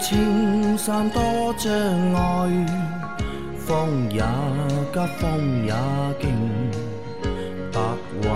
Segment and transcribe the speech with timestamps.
[0.00, 1.22] 青山多
[1.58, 1.70] 障
[2.14, 2.66] 碍，
[3.58, 4.22] 风也
[4.92, 5.74] 急，风也
[6.18, 6.30] 劲，
[7.70, 7.78] 白
[8.22, 8.28] 云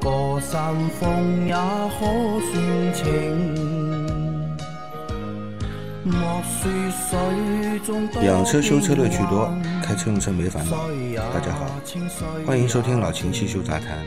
[0.00, 2.06] 过山峰也可
[2.52, 3.04] 算情。
[6.04, 10.76] 莫说水中多养车修车乐趣多开车用车没烦恼。
[11.34, 11.66] 大家好，
[12.46, 13.98] 欢迎收听老秦汽修杂谈，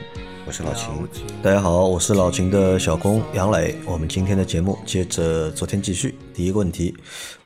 [0.52, 1.08] 我是老秦。
[1.42, 3.74] 大家好，我是老秦的小工杨磊。
[3.86, 6.20] 我们今天的节目接着昨天继续。
[6.34, 6.94] 第一个问题，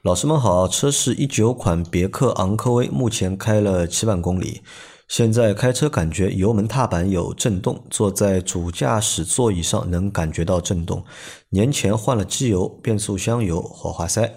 [0.01, 4.63] 老师们好，车是一九款别克昂科威，目前开了七万公里。
[5.07, 11.05] 现在开车感觉油门踏板有震动，坐在主驾驶座椅上能感觉到震动。
[11.49, 14.33] 年前换了机油、变速箱油、火花塞，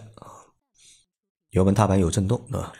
[1.52, 2.70] 油门踏板有震动啊。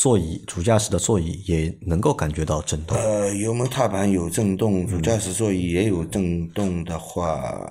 [0.00, 2.96] 座椅主驾驶的座椅也能够感觉到震动。
[2.96, 7.68] 呃，油门踏板有震动，主驾驶座椅也有震动的话，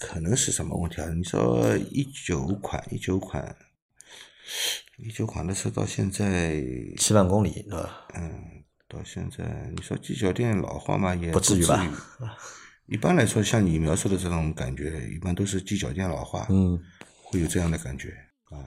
[0.00, 1.08] 可能是什么问题啊？
[1.14, 3.56] 你说一九款，一九款，
[4.98, 6.60] 一九款的车到现在，
[6.98, 8.08] 七万公里，对吧？
[8.16, 11.88] 嗯，到现在，你说机脚垫老化嘛，也不至于吧
[12.86, 16.76] 一般来说，像你描述的这种感觉，一般都是机脚垫老化，嗯，
[17.22, 18.08] 会有这样的感觉
[18.50, 18.58] 啊。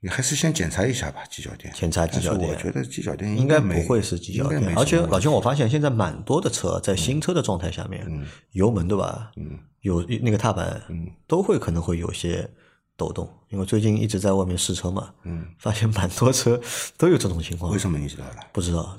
[0.00, 1.72] 你还是先检查一下吧，机脚垫。
[1.74, 8.06] 检查机脚垫我觉得机脚垫应该没不会是机脚垫而且老秦，我发现现在蛮多的车在新车的状态下面，
[8.52, 9.30] 油门对吧？
[9.36, 12.48] 嗯有那个踏板，嗯都会可能会有些
[12.96, 16.60] 抖动，因为最近一直在外面试车嘛，嗯， 发现蛮多车
[16.98, 17.72] 都有这种情况。
[17.72, 18.36] 为什么你知道的？
[18.52, 18.94] 不知道，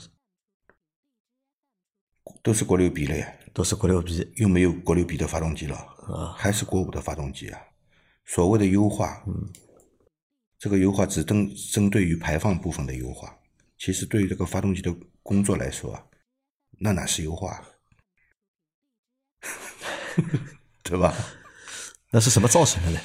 [2.42, 5.76] 都是国六 B 了呀，都是国六 B 又没有国六 B 的发动机了，
[6.08, 7.60] 啊，还是国五的发动机啊。
[8.26, 9.50] 所谓的优化，嗯，
[10.62, 13.36] 这个优化只针针对于排放部分的优化，
[13.80, 16.06] 其实对于这个发动机的工作来说啊，
[16.80, 17.59] 那哪是优化？
[20.84, 21.16] 对吧？
[22.12, 23.00] 那是什么造成的呢？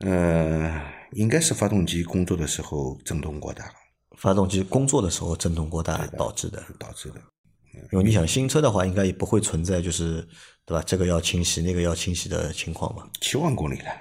[0.00, 3.72] 呃，应该是发动机工作的时候震动过大
[4.16, 6.60] 发动机工作的时候震动过大导致的。
[6.76, 7.22] 导致的。
[7.92, 10.26] 因为你想新车的话，应该也不会存在就是
[10.64, 10.82] 对吧？
[10.84, 13.08] 这个要清洗，那个要清洗的情况嘛。
[13.20, 13.92] 七万公里了，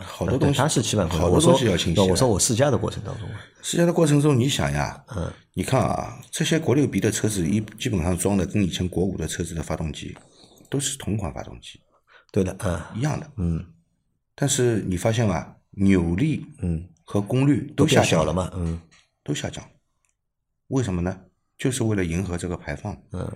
[0.00, 2.00] 好多东西我说东西要清晰。
[2.00, 3.28] 我说我试驾的过程当中，
[3.62, 10.16] 试驾的过程中，你想呀，嗯，你看啊，这些国六 B 的车子一基本上装的跟以前国五的车子的发动机
[10.68, 11.80] 都是同款发动机。
[12.32, 12.80] 对的，嗯。
[12.94, 13.64] 一样的，嗯。
[14.34, 18.24] 但是你发现吧，扭力嗯，和功率都下降。
[18.24, 18.80] 了，嘛，嗯。
[19.24, 19.64] 都下降，
[20.68, 21.20] 为什么呢？
[21.58, 23.30] 就是为了迎合这个排放，嗯。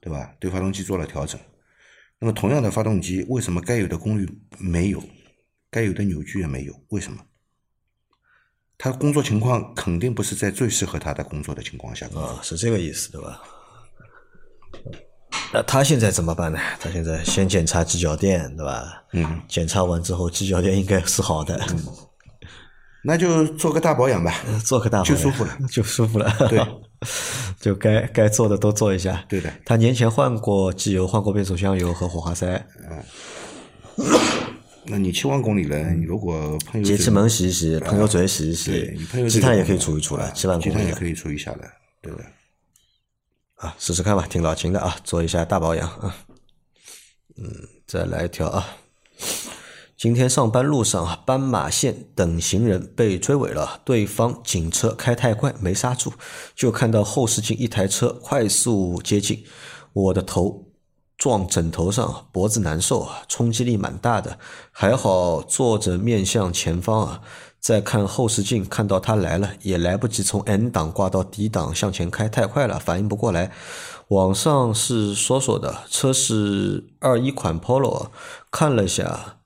[0.00, 0.32] 对吧？
[0.38, 1.38] 对发动机做了调整。
[2.20, 5.02] 那么同样的发动机，为什么该有的功率没有，
[5.70, 6.72] 该有的扭矩也没有？
[6.88, 7.18] 为什么？
[8.76, 12.28] 他工作情况肯定不是在最适合他的工作的情况下工作。
[12.28, 13.42] 啊，是这个意思对吧？
[15.52, 16.58] 那他现在怎么办呢？
[16.78, 19.02] 他现在先检查机脚垫，对吧？
[19.14, 21.58] 嗯，检查完之后，机脚垫应该是好的，
[23.02, 24.32] 那就做个大保养吧。
[24.64, 26.30] 做个大保养 就舒服了，就舒服了。
[26.48, 26.60] 对，
[27.58, 29.24] 就该该做的都做一下。
[29.28, 32.64] 对的他年前换过机油，换过变速箱油和火花塞，
[34.90, 42.20] 那你七万公里了，你如果喷油节气门洗一洗，喷油嘴洗一对你洗喷油，嘴积碳也可以除一除了，啊七万公里积碳也可以除一下的，对吧。
[43.56, 46.16] 啊，试试看吧，挺老秦的啊，做一下大保养啊。
[47.36, 47.52] 嗯，
[47.86, 48.66] 再来一条啊。
[49.96, 56.12] 今天上班路上啊，斑马线等行人被追尾了，对方警车开太快没刹住，
[56.54, 59.44] 就看到后视镜一台车快速接近，
[59.92, 60.67] 我的头
[61.18, 64.38] 撞枕头上，脖子难受，冲击力蛮大的，
[64.70, 67.20] 还好坐着面向前方啊。
[67.60, 73.50] 再看后视镜，看到他来了，也来不及从 N 档挂到 D 档向前开，太快了，反应不过来。
[74.08, 78.06] 网上是说说的，车是二一款 Polo，
[78.52, 79.38] 看了下，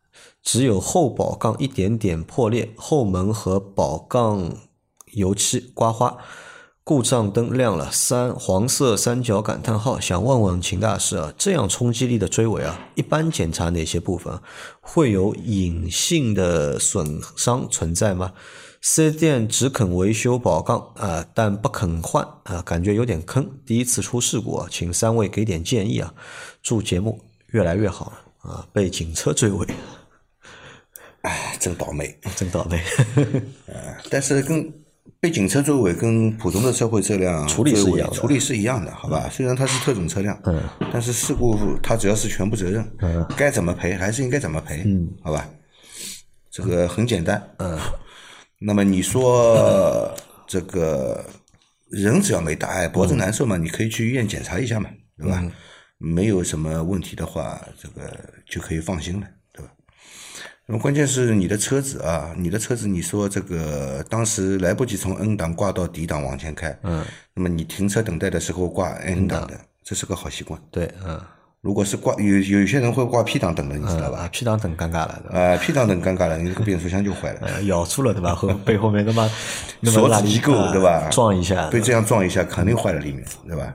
[0.43, 4.53] 只有后保杠一点点破裂，后门和保杠
[5.13, 6.19] 油漆刮花，
[6.85, 10.01] 故障灯亮了，三黄色三角感叹号。
[10.01, 14.37] 想问问秦大师啊，这样冲击力的追尾啊，一般检查哪些部分
[14.81, 18.33] 会有隐性的损伤存在吗？
[18.81, 23.49] 四 S 店只肯维修保杠啊、但不肯换啊、感觉有点坑。
[23.65, 26.13] 第一次出事故啊，请三位给点建议啊！
[26.65, 27.21] 祝节目
[27.53, 28.67] 越来越好啊！
[28.73, 29.65] 被警车追尾，
[31.21, 32.19] 哎，真倒霉。
[32.35, 32.83] 真倒霉。
[34.11, 34.82] 但是跟
[35.21, 39.29] 被警车追尾跟普通的社会车辆处理是一样的处理是一样的，好吧？
[39.31, 40.63] 虽然它是特种车辆，嗯，
[40.93, 45.49] 但是事故它只要是全部责任，嗯，该怎么赔还是应该怎么赔，嗯，好吧？
[46.51, 47.79] 这个很简单，嗯。
[48.65, 50.15] 那么你说
[50.47, 51.25] 这个
[51.89, 54.89] 人只要没大碍，脖子难受嘛，你可以去医院检查一下嘛，
[55.19, 55.43] 对吧？
[55.99, 58.13] 没有什么问题的话，这个
[58.49, 59.27] 就可以放心了？
[60.73, 67.05] 那么关键是你的车子啊，你的车子，你说这个当时来不及从 N 档挂到 D 档往前开，嗯，
[67.35, 70.59] 那么你停车等待的时候挂 N 档的，这是个好习惯。
[70.71, 71.21] 对，嗯，
[71.61, 74.21] 如果是挂有有些人会挂 P 档等的，你知道吧？
[74.21, 75.23] 啊，P 档等尴尬了？
[75.31, 77.41] 啊，P 档等尴尬了，你这个变速箱就坏了。
[77.43, 78.33] 呃咬住了，对吧？
[78.35, 79.31] 后背后面那么
[79.81, 81.07] 那么锁子一够，啊对吧？
[81.11, 83.75] 撞一下，被这样撞一下，肯定坏了里面，对吧？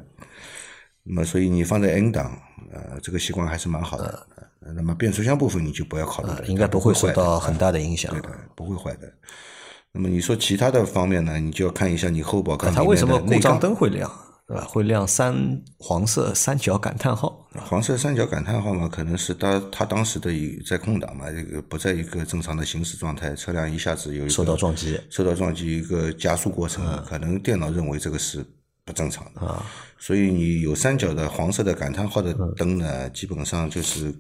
[1.04, 2.36] 那么，所以你放在 N 档，
[2.74, 4.28] 呃，这个习惯还是蛮好的。
[4.68, 8.22] 呃那么变速箱部分你就不要考虑了，应该不不会受坏到很大的影响对。
[8.22, 9.12] 的，不会坏的。
[9.94, 11.40] 那么你说其他的方面呢？
[11.40, 13.26] 你就要看一下你后保杠它为什么的。
[13.26, 14.12] 故障灯会亮，
[14.46, 14.64] 对吧？
[14.66, 25.00] 会亮三黄色三角感叹号，黄色三角感叹号嘛，可能是它它当时的一在空档嘛，这个不在一个正常的行驶状态，车辆一下子有受到撞击。
[25.10, 28.46] 受到撞击一个加速过程，可能电脑认为这个是
[28.86, 29.64] 不正常的，
[29.98, 34.14] 所以你有三角的黄色的感叹号的灯呢，基本上就是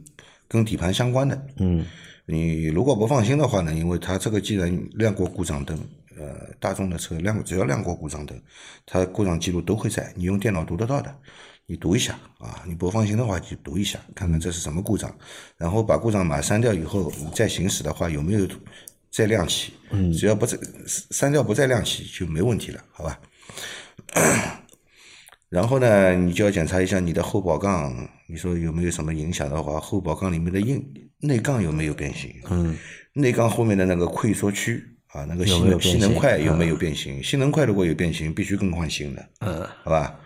[0.48, 1.48] 跟底盘相关的。
[1.58, 1.86] 嗯，
[2.26, 5.78] 你如果不放心的话呢，因为它这个既然亮过故障灯，
[6.18, 8.40] 呃，大众的车亮过只要亮过故障灯，
[8.86, 11.16] 它故障记录都会在，你用电脑读得到的。
[11.70, 15.14] 你读一下啊，你不放心的话就读一下，看看这是什么故障，
[15.58, 18.48] 然后把故障码删掉以后，你再行驶的话有没有
[19.12, 19.74] 再亮起？
[19.90, 20.58] 嗯，只要不再
[21.12, 23.20] 删掉不再亮起就没问题了，好吧？
[25.50, 27.94] 然后呢，你就要检查一下你的后保杠，
[28.28, 30.86] 你说有没有什么影响的话，后保杠里面的硬
[31.20, 32.34] 内杠有没有变形？
[32.50, 32.78] 嗯，
[33.14, 37.24] 内杠后面的那个溃缩区啊，那个吸有没有能吸能块有没有变形？
[37.24, 40.20] 吸能块如果有变形，必须更换新的，嗯，好吧？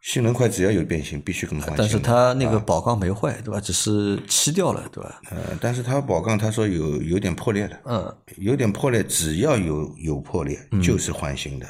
[0.00, 1.74] 吸能块只要有变形，必须更换。
[1.76, 3.60] 但是它那个保杠没坏，对吧？
[3.60, 5.20] 只是漆掉了，对吧？
[5.32, 11.66] 呃，但是它保杠他说有有点破裂了，嗯，有点破裂，只要有有破裂就是换新的，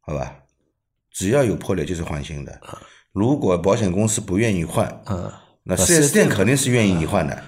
[0.00, 0.34] 好吧？
[1.12, 2.60] 只要有破裂就是换新的。
[3.12, 5.30] 如果保险公司不愿意换，嗯，
[5.64, 7.42] 那那 4S 4S 店肯定是愿意你换的，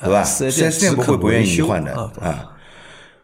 [0.00, 0.22] 对吧？
[0.22, 2.52] 四 S 店不会不愿意你换的啊。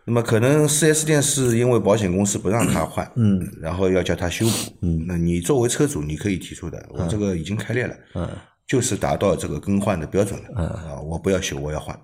[0.04, 8.28] 那么可能四 S 店是因为保险公司不让他换，嗯，然后要叫他修补，嗯，那你作为车主你可以提出的，我这个已经开裂了，嗯，
[8.66, 10.66] 就是达到这个更换的标准了，嗯。
[10.66, 11.96] 啊，我不要修，我要换，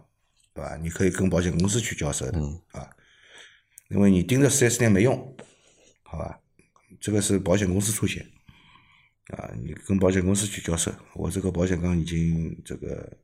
[0.54, 0.78] 对吧？
[0.80, 2.38] 你可以跟保险公司去交涉的，
[2.72, 2.86] 啊，
[3.90, 5.16] 因为你盯着四 S 店没用，
[6.04, 6.38] 好吧？
[7.00, 8.26] 这个是保险公司出险，
[9.28, 13.16] 啊，你跟保险公司去交涉，我这个保险杠已经这个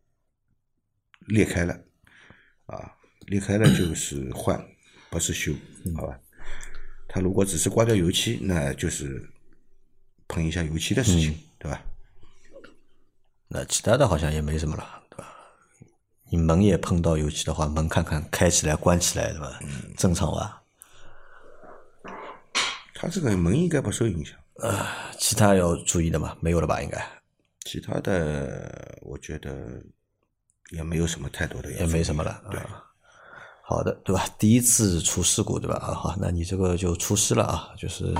[1.27, 1.75] 裂开了，
[2.67, 2.93] 啊，
[3.27, 4.65] 裂开了就是换，
[5.11, 5.53] 不是修，
[5.97, 6.19] 好吧？
[7.09, 9.29] 它如果只是刮掉油漆，那就是
[10.29, 11.81] 喷一下油漆的事情，对吧？
[13.49, 15.33] 那其他的好像也没什么了，对吧？
[16.31, 19.61] 你门也碰到油漆的话，门看看开起来、关起来，对吧？
[19.97, 20.64] 正常吧？
[23.05, 24.35] 它这个门应该不受影响，
[25.19, 26.81] 其他要注意的嘛，没有了吧？
[26.81, 26.99] 应该
[27.67, 29.53] 其他的我觉得
[30.71, 32.43] 也没有什么太多的也没什么了。
[32.51, 32.59] 对，
[33.63, 34.27] 好的，对吧？
[34.39, 35.77] 第一次出事故，对吧？
[35.77, 38.15] 啊，好，那你这个就出事了啊，就是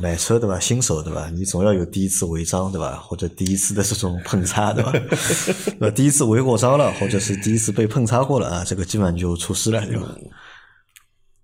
[0.00, 0.58] 买车对吧？
[0.58, 1.30] 新手对吧？
[1.30, 2.96] 你总要有第一次违章对吧？
[2.96, 4.92] 或者第一次的这种碰擦对吧？
[5.78, 10.12] 那，第一次违过章了，或者是第一次被碰擦过了啊，这个基本上就出事了，对吧？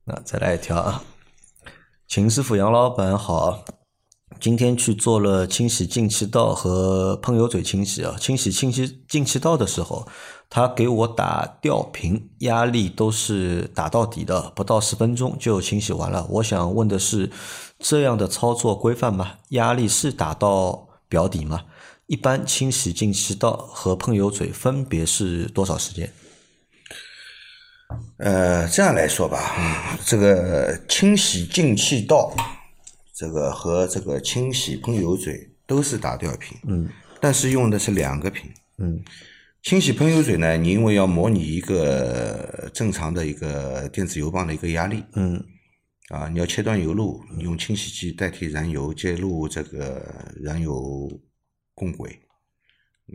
[0.04, 1.02] 那再来一条啊，
[2.08, 3.64] 秦师傅杨老板好，
[4.40, 10.06] 今天去做了清洗进气道和喷油嘴清洗啊，清洗清洗进气道的时候，
[10.48, 16.24] 他给我打吊瓶，压力都是打到底的，不到十分钟就清洗完了。
[16.30, 17.30] 我想问的是，
[17.80, 19.38] 这样的操作规范吗？
[19.48, 21.64] 压力是打到表底吗？
[22.06, 26.12] 一般清洗进气道和喷油嘴分别是多少时间？
[28.18, 32.34] 呃，这样来说吧，这个清洗进气道，
[33.14, 36.88] 这个和这个清洗喷油嘴都是打吊瓶，嗯，
[37.20, 39.04] 但是用的是两个瓶，嗯，
[39.62, 45.44] 清洗喷油嘴呢，你因为要模拟一个正常的一个电子油泵的一个压力，嗯，
[46.08, 51.10] 啊，你要切断油路，你用清洗剂代替燃油接入这个燃油
[51.74, 52.18] 供轨，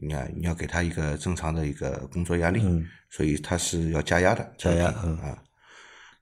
[0.01, 2.62] 你要你要给他一个正常的一个工作压力，
[3.10, 5.43] 所以他是要加压的，嗯加压嗯啊。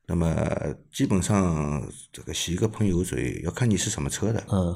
[0.06, 0.36] 那么
[0.92, 4.76] 基本上这个洗一个喷油嘴要看你是什么车的，嗯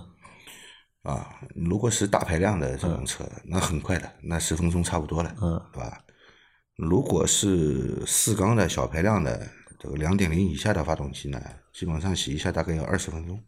[1.01, 6.03] 啊，如果是大排量的这种车，那很快的，那十分钟差不多了，嗯，对吧？
[6.77, 11.41] 如果是四缸的小排量的，这个两点零以下的发动机呢，
[11.73, 13.43] 基本上洗一下大概要二十分钟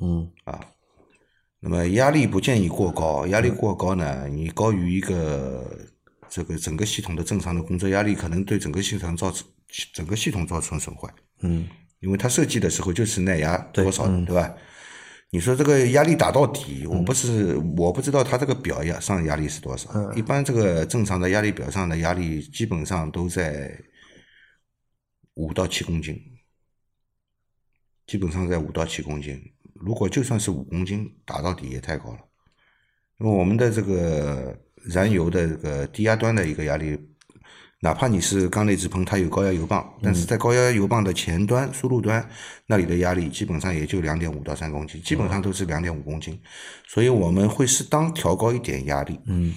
[0.00, 0.60] 嗯啊。
[1.68, 5.68] 那么压力不建议过高，压力过高呢，你高于一个
[6.28, 9.44] 这个整个系统的正常的工作压力，可能对整个系统造成
[9.92, 11.12] 整个系统造成损坏。
[11.40, 11.66] 嗯
[11.98, 14.54] 因为它设计的时候就是耐压多少的，对吧？
[15.30, 20.12] 你说这个压力打到底，我不是我不知道它这个表压上压力是多少。
[20.12, 23.76] 一般这个正常的压力表上的压力基本上都在
[25.34, 26.16] 五到七公斤，
[28.06, 29.42] 基本上在五到七公斤。
[29.80, 32.18] 如果就算是五公斤，打到底也太高了。
[33.18, 36.98] 因为我们的这个燃油的这个低压端的一个压力。
[37.80, 42.26] 哪怕你是缸内直喷，它有高压油泵，但是在高压油泵的前端、输入端
[42.66, 46.40] 那里的压力基本上也就两点五到三公斤，基本上都是两点五公斤，
[46.88, 49.20] 所以我们会适当调高一点压力。
[49.26, 49.54] 嗯，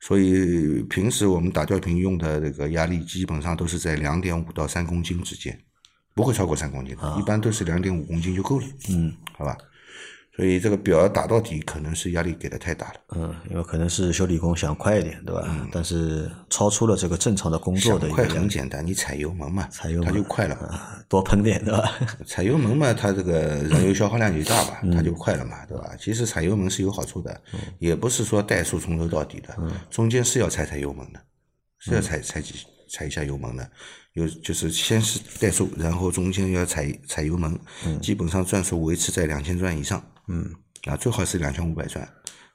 [0.00, 5.56] 所以平时我们打吊瓶用的这个压力基本上都是在两点五到三公斤之间，
[6.20, 8.66] 不会超过三公斤的，一般都是两点五公斤就够了。
[8.90, 9.56] 嗯，好吧。
[10.36, 12.94] 所以这个表打到底可能是压力给的太大了。
[13.16, 15.42] 嗯，因为可能是修理工想快一点，对吧？
[15.48, 15.68] 嗯。
[15.72, 18.08] 但是超出了这个正常的工作的。
[18.08, 21.04] 快很简单，你踩油门嘛，踩油门它就快了。
[21.08, 21.92] 多喷点，对吧？
[22.26, 25.90] 踩油门嘛，它这个燃油消耗量就大嘛，它就快了嘛，对吧？
[25.98, 27.40] 其实踩油门是有好处的，
[27.78, 29.54] 也不是说怠速从头到底的，
[29.90, 31.20] 中间是要踩踩油门的，
[31.78, 32.54] 是要踩踩几
[32.88, 33.70] 踩一下油门的。
[34.20, 37.58] 有就是先是怠速，然后中间要踩踩油门，
[38.00, 40.02] 基本上转速维持在两千转以上。
[40.28, 40.48] 嗯，
[40.84, 42.08] 啊，最好是两千五百转，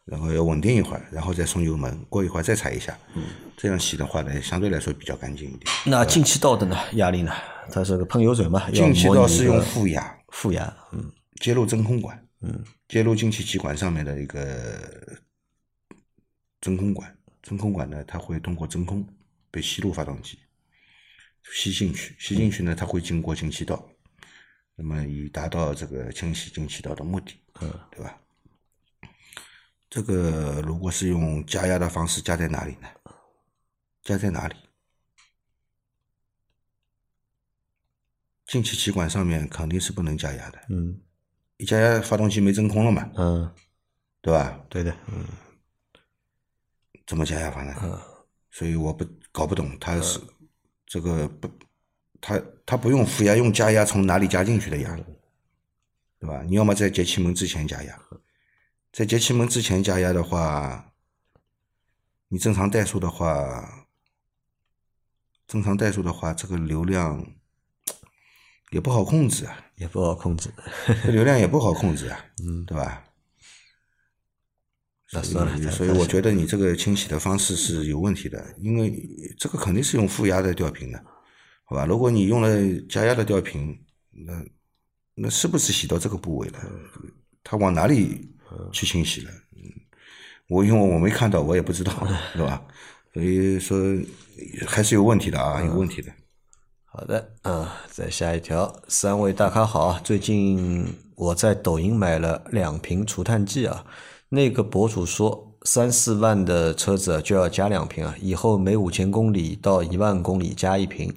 [0.06, 3.24] 然后要稳定一会儿，然后再松油门，过一会儿再踩一下，嗯，
[3.58, 5.62] 这样洗的话呢，相对来说比较干净一点。
[5.86, 6.78] 那进气道的呢？
[6.94, 7.34] 压力呢？
[7.72, 8.70] 它是个喷油嘴嘛？
[8.72, 14.80] 进气道是用负压，负压，嗯，接入真空管，嗯，接入进气气管上面的一个
[16.62, 19.06] 真空管，真空管呢，它会通过真空
[19.52, 20.38] 被吸入发动机，
[21.54, 23.88] 吸进去，吸进去呢，它会经过进气道。
[24.76, 28.20] 那么以达到这个清洗进气道的目的，嗯，对吧？
[29.90, 32.88] 这个如果是用加压的方式，加在哪里呢？
[34.04, 34.56] 加在哪里？
[38.46, 41.02] 进气气管上面肯定是不能加压的，嗯，
[41.58, 43.52] 一加压发动机没真空了嘛，嗯，
[44.22, 44.60] 对吧？
[44.70, 45.26] 对的，嗯，
[47.08, 47.74] 怎么加压法呢？
[47.82, 48.00] 嗯，
[48.52, 50.20] 所以我不搞不懂，它是
[50.86, 51.50] 这个不。
[52.22, 54.98] 它它不用负压，用加压从哪里加进去的压，
[56.18, 56.42] 对吧？
[56.48, 58.00] 你要么在节气门之前加压，
[58.92, 60.92] 在节气门之前加压的话，
[62.30, 63.86] 你正常怠速的话，
[65.46, 67.24] 正常怠速的话，这个流量
[68.72, 70.52] 也不好控制啊，也不好控制，
[71.04, 73.04] 这流量也不好控制啊，嗯，对吧？
[75.12, 78.92] 那算了，所以我觉得你这个清洗的方式是有问题的，因为
[79.38, 81.04] 这个肯定是用负压的吊瓶的。
[81.64, 82.50] 好吧，如果你用了
[82.90, 83.80] 加压的吊瓶，
[84.12, 84.34] 那
[85.14, 86.60] 那是不是洗到这个部位了？
[87.44, 88.30] 它往哪里
[88.72, 89.32] 去清洗了？
[90.48, 91.92] 我因为我没看到，我也不知道，
[92.34, 92.62] 是吧？
[93.14, 93.78] 所以说
[94.68, 96.12] 还是有问题的啊，有问题的。
[96.86, 100.02] 好的，啊，再下一条，三位大咖好啊！
[100.04, 100.86] 最近
[101.16, 103.86] 我在抖音买了两瓶除碳剂啊，
[104.36, 111.12] 那个博主说三四万的车子就要加两瓶啊，以后每五千公里到一万公里加一瓶。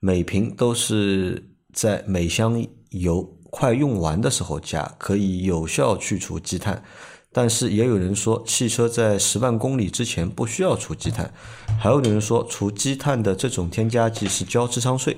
[0.00, 6.84] 每瓶都是在每箱油快用完的时候加，可以有效去除积碳。
[7.32, 11.32] 但是也有人说，汽车在十万公里之前不需要除积碳。
[11.80, 15.16] 还有的人说，除积碳的这种添加剂是交智商税，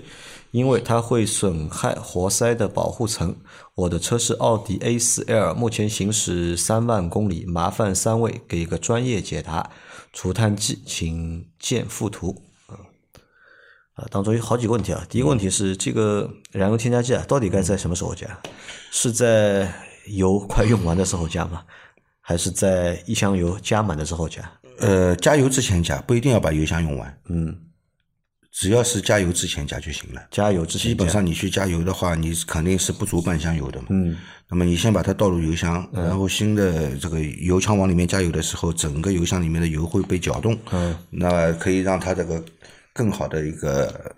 [0.51, 3.37] 因为它会损害活塞的保护层。
[3.75, 9.71] 我的车是奥迪 A4L，目前行驶三万公里，麻烦三位给一个专业解答。
[10.13, 12.43] 除碳剂，请见附图。
[13.95, 15.07] 啊当中有好几个问题啊。
[15.09, 18.27] 第一个问题是，这个燃油添加剂啊，到底该在什么时候加？
[18.91, 19.73] 是在
[20.07, 21.63] 油快用完的时候加吗？
[22.21, 24.51] 还是在一箱油加满的时候加？
[24.79, 27.21] 呃，加油之前加，不一定要把油箱用完。
[27.29, 27.57] 嗯，
[28.53, 30.23] 只要是加油之前加就行了。
[30.31, 33.87] 加油之前，基本上你去加油的话，你肯定是不足半箱油的嘛。
[33.91, 34.17] 嗯。
[34.49, 40.59] 那么你先把它倒入油箱，然后新的这个油枪往里面加油的时候，整个油箱里面的油会被搅动。
[40.73, 40.97] 嗯。
[41.11, 42.43] 那可以让它这个。
[42.93, 44.15] 更好的一个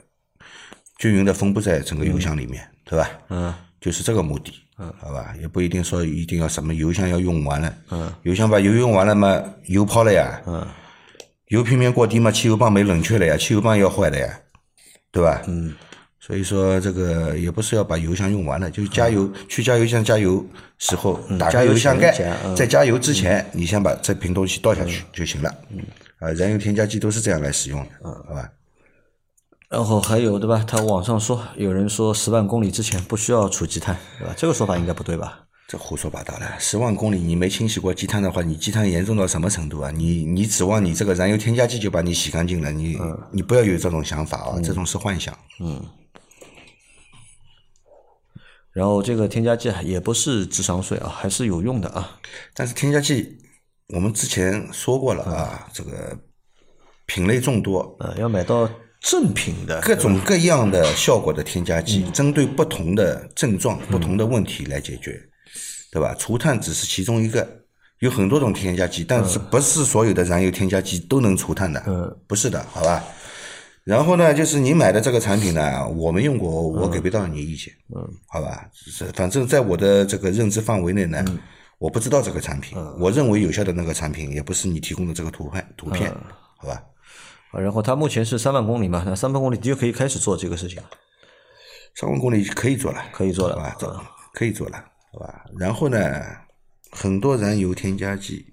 [0.99, 3.09] 均匀的分布在整个油箱里面，对吧？
[3.29, 4.51] 嗯，就是这个目的。
[4.79, 7.73] 嗯，好吧，也不一定说一定要什么油箱要用完了。
[7.91, 10.41] 嗯，油箱把油用完了嘛，油泡了呀。
[10.47, 10.67] 嗯，
[11.52, 14.40] 油平面过低嘛，汽油泵没冷却了呀，汽油泵要坏的呀，
[15.11, 15.42] 对吧？
[15.47, 15.75] 嗯，
[16.18, 20.42] 所以说这个也不是要把油箱用完了，就加油去加油箱加油
[20.78, 22.11] 时候打开油箱盖，
[22.56, 25.54] 在加油之前你先把这瓶东西倒下去就行了。
[25.68, 25.80] 嗯，
[26.21, 27.90] 啊，燃油添加剂都是这样来使用的。
[28.02, 28.50] 嗯，好吧。
[29.68, 30.64] 然后还有对吧？
[30.66, 34.35] 他网上说有人说十万公里之前不需要除积碳，对吧？
[34.38, 35.40] 这个说法应该不对吧？
[35.73, 36.55] 这胡说八道了！
[36.59, 39.91] 十万公里你没清洗过积碳的话，你积碳严重到什么程度啊？
[39.91, 42.71] 你你指望你这个燃油添加剂就把你洗干净了？
[42.71, 42.99] 你
[43.33, 44.61] 你不要有这种想法啊！
[44.62, 45.35] 这种是幻想。
[45.61, 45.83] 嗯。
[48.75, 52.21] 然后这个添加剂啊也不是智商税啊，还是有用的啊。
[52.52, 53.38] 但是添加剂
[53.95, 56.14] 我们之前说过了啊，这个
[57.07, 58.69] 品类众多，呃，要买到
[59.00, 65.19] 正品的，各种各样的效果的添加剂，针对不同的症状、不同的问题来解决，
[65.92, 66.16] 对吧？
[66.18, 67.46] 除碳只是其中一个，
[67.99, 73.04] 有很多种添加剂，但是不是所有的燃油添加剂都能除碳的，嗯，不是的，好吧？
[73.84, 78.70] 然后呢，就是你买的这个产品呢，我没用过，我给不到你意见，嗯，好吧？
[78.72, 81.22] 是，反正在我的这个认知范围内呢，
[81.78, 86.11] 我不知道这个产品，我认为有效的那个产品，也不是你提供的这个图片图片，
[86.56, 86.82] 好吧？
[87.50, 90.84] 啊然后它目前是三万公里嘛，那三万公里的确可以开始做这个事情了。
[91.94, 93.76] 三万公里可以做了，可以做了好吧？
[93.78, 94.00] 这
[94.32, 94.82] 可以做了，
[95.12, 95.45] 好吧？
[95.59, 95.99] 然后呢，
[96.90, 98.47] 很多燃油添加剂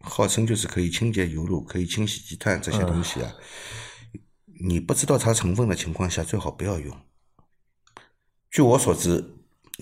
[0.00, 3.34] 号称就是可以清洁油路、可以清洗积碳这些东西啊，
[4.60, 6.96] 你不知道它成分的情况下，最好不要用。
[8.50, 9.22] 据我所知，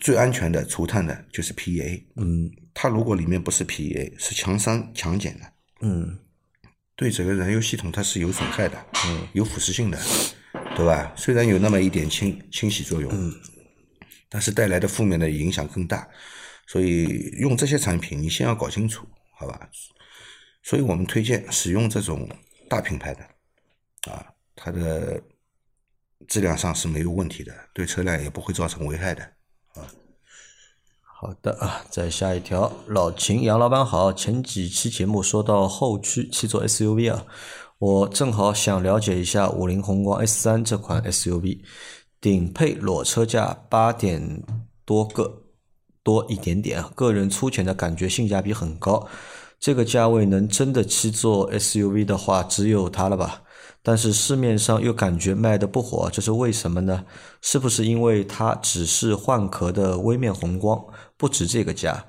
[0.03, 6.19] 最安全的除碳的就是 PEA，嗯它如果里面不是 PEA，是强酸强碱的，嗯
[6.97, 10.00] 对整个燃油系统它是有损害的，嗯，有腐蚀性的，
[10.75, 11.12] 对吧？
[11.17, 13.33] 虽然有那么一点清清洗作用，嗯，
[14.35, 16.09] 但是带来的负面的影响更大，
[16.67, 17.05] 所以
[17.38, 19.07] 用这些产品你先要搞清楚，
[19.38, 19.71] 好吧？
[20.64, 22.29] 所以我们推荐使用这种
[22.69, 23.23] 大品牌的，
[24.11, 24.26] 啊，
[24.57, 25.23] 它的
[26.26, 29.23] 质量上是没有问题的，对车辆也不会造成危害的。
[29.75, 29.87] 啊
[31.17, 34.12] 好的啊，再下一条，老秦杨老板好。
[34.12, 37.25] 前几期节目说到后驱七座 SUV 啊，
[37.79, 41.61] 我正好想了解一下五菱宏光 S 三这款 SUV，
[42.25, 44.43] 顶配裸车价八点
[44.87, 45.43] 多个
[46.02, 49.07] 多一点点啊，个人粗浅的感觉性价比很高。
[49.61, 53.43] 这个价位能真的七座 SUV 的话，只有它了吧？
[53.83, 57.04] 但是市面上又感觉卖的不火，这是为什么呢？
[57.43, 60.83] 是不是因为它只是换壳的微面红光，
[61.18, 62.07] 不值这个价？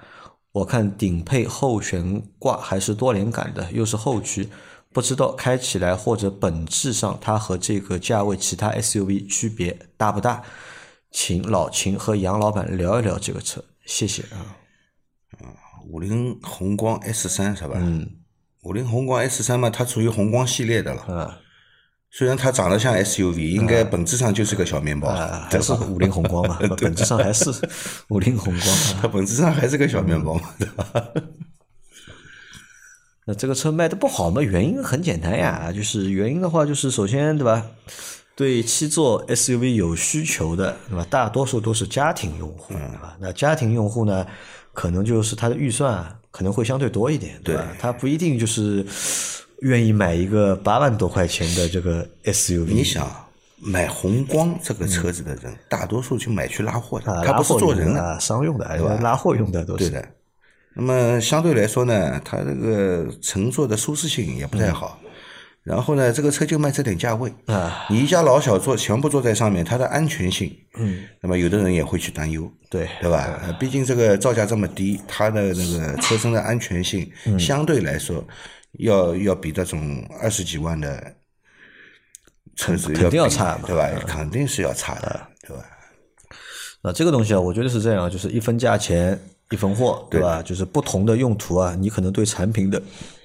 [0.53, 4.47] 我看顶配后悬挂还是多连杆的，又是后驱，
[4.95, 10.41] 不知道开起来或者本质上它和这个价位其他 SUV 区别大不大？
[11.11, 14.55] 请老秦和杨老板聊一聊这个车，谢谢啊。
[15.89, 17.73] 五菱宏光 S 三是吧？
[17.75, 18.09] 嗯，
[18.63, 21.01] 五菱宏光 S 三嘛，它属于宏光系列的了。
[21.01, 21.39] 啊
[22.17, 25.59] 虽然它长得像 SUV，应该本质上就是个小面包，啊，还？
[25.59, 27.51] 是五菱宏光嘛， 本质上还是
[28.07, 28.99] 五菱宏光啊。
[29.03, 30.85] 它本质上还是个小面包嘛，对吧？
[33.27, 34.39] 那这个车卖的不好嘛？
[34.41, 37.65] 原因很简单呀，就是原因的话，就是首先对吧，
[38.35, 41.05] 对七座 SUV 有需求的，对吧？
[41.09, 43.17] 大多数都是家庭用户，对吧？
[43.19, 44.25] 那家庭用户呢，
[44.73, 47.65] 可能就是他的预算可能会相对多一点，对吧？
[47.79, 48.85] 他不一定就是
[49.61, 52.65] 愿意买一个八万多块钱的这个 SUV。
[52.67, 53.09] 你想
[53.57, 59.89] 买宏光这个车子的人，大多数就买去拉货的，啊，他不是做人的，啊，商用的，对吧拉货用的都是。
[59.89, 60.07] 对的。
[60.75, 64.99] 那么相对来说呢，它这个乘坐的舒适性也不太好。
[65.63, 73.39] 然后呢，这个车就卖这点价位啊，你一家老小坐全部坐在上面，它的安全性，嗯，那么有的人也会去担忧，对对吧？
[73.41, 78.23] 呃毕竟这个造价这么低，它的那个车身的安全性相对来说
[78.73, 81.15] 要要比那种二十几万的
[82.55, 83.89] 车子肯定要差对吧？
[84.05, 85.65] 肯定是要差的，对吧？
[86.83, 89.19] 那这个东西啊，我觉得是这样，就是一分价钱
[89.51, 90.41] 一分货，对吧？
[90.41, 92.81] 就是不同的用途啊，你可能对产品的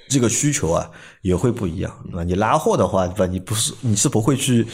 [0.09, 0.91] 这个需求啊
[1.23, 2.23] 也会不一样那。
[2.25, 3.27] 你拉货的话，对吧？
[3.27, 4.67] 你不是你是不会去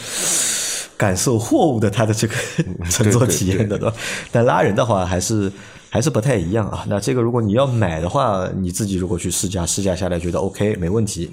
[0.97, 2.35] 感受货物的它的这个
[2.89, 3.95] 乘坐体验的，对吧？
[4.31, 5.51] 但拉人的话，还是
[5.89, 6.85] 还是不太一样啊。
[6.89, 11.25] 那这个如果你要买的话，你自己如果去试驾，试驾下来觉得 OK 没问题，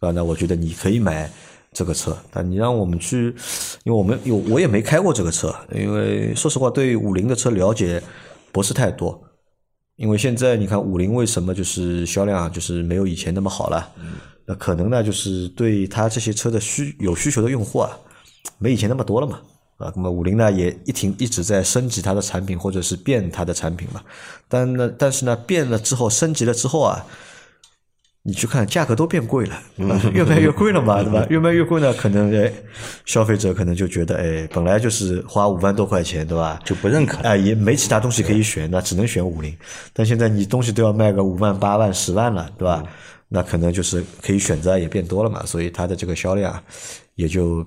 [0.00, 0.12] 对吧？
[0.12, 1.30] 那我觉得你可以买。
[1.74, 3.34] 这个车，但你让我们去，
[3.84, 8.02] 因为我们有我也没开过这个车，因为说实话对五菱的车了解
[8.52, 9.18] 不是太多。
[9.96, 13.88] 因为现在你看五菱为什么就是销量就是没有以前那么好了？
[14.46, 17.90] 那可能呢就是对它这些车的需有需求的用户啊，
[18.58, 19.40] 没以前那么多了嘛。
[19.78, 24.00] 啊，那么五菱呢也一停一直在升级它的产品或者是变它的产品嘛。
[24.48, 27.04] 但呢，但是呢变了之后升级了之后啊。
[28.24, 29.60] 你去看，价格都变贵了？
[30.14, 31.26] 越卖越贵了嘛，对吧？
[31.28, 32.52] 越卖越贵呢，可能哎，
[33.04, 36.60] 消费者可能就觉得，哎，本来就是花五万多块钱，对吧？
[36.64, 39.52] 就不认可了哎，也没其他东西可以选，那只能选五菱。
[39.92, 42.84] 但现在你东西都要卖个五万、八万、十万了，对吧？
[43.28, 46.62] 那可能就是可以选择也变多了嘛，所以它的这个销量
[47.16, 47.66] 也就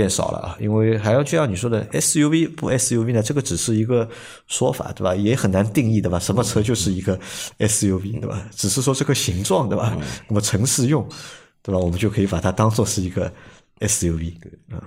[0.00, 0.56] 变少了啊。
[0.58, 4.08] 因为还要就像你说的 SUV 不 SUV 呢，这个只是一个
[4.46, 5.14] 说法，对吧？
[5.14, 6.18] 也很难定义，对吧？
[6.18, 7.18] 什么车就是一个
[7.58, 8.48] SUV，对吧？
[8.60, 9.96] 只是说这个形状，对吧？
[10.28, 11.06] 那么城市用，
[11.62, 11.78] 对吧？
[11.78, 13.30] 我们就可以把它当做是一个
[13.80, 14.82] SUV，对啊。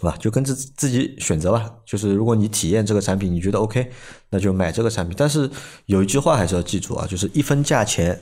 [0.00, 0.16] 对吧？
[0.18, 1.70] 就跟自自己选择吧。
[1.86, 3.88] 就是如果你体验这个产品，你觉得 OK，
[4.30, 5.14] 那就买这个产品。
[5.16, 5.48] 但是
[5.86, 8.20] 有一句话还是要记住啊，就是一分价钱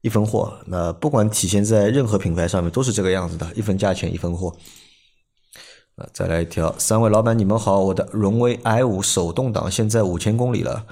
[0.00, 0.52] 一分货。
[0.66, 4.52] 那不管体现在任何品牌上面，都是这个样子的，一分价钱一分货。
[6.12, 10.84] 再来一条，三位老板你们好，我的荣威 i 五手动挡现在五千公里了，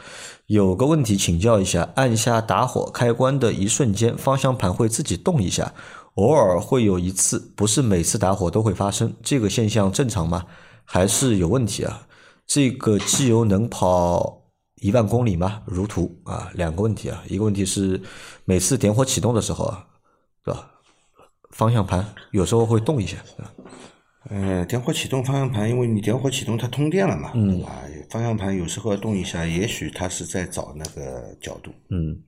[0.47, 5.73] 有个问题请教一下，按下打火开关的一瞬间，方向盘会自己动一下，
[6.15, 10.45] 偶尔会有一次，不是每次打火都会发生，这个现象正常吗？
[10.85, 12.07] 还是有问题啊？
[12.47, 14.43] 这个机油能跑
[14.77, 15.63] 一万公里吗？
[15.67, 18.01] 如图啊，两个问题啊，一个问题是
[18.45, 19.85] 每次点火启动的时候啊，
[20.45, 20.71] 对吧？
[21.51, 23.51] 方向盘有时候会动一下，啊。
[24.25, 32.21] 呃，点火启动方向盘，因为你点火启动它通电了嘛，嗯，吧，方向盘有时候要动一下，也许它是在找那个角度，嗯，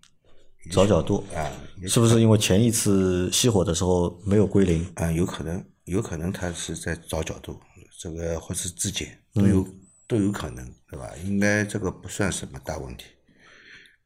[0.71, 1.51] 找角度，啊，
[1.87, 4.87] 是不是因为前一次熄火的时候没有归零？
[4.95, 7.61] 啊，有可能，有可能它是在找角度，
[8.01, 9.67] 这个或是自检都有
[10.07, 11.11] 都有可能，对吧？
[11.25, 13.05] 应该这个不算什么大问题，